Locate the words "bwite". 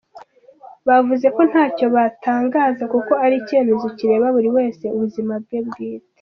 5.67-6.09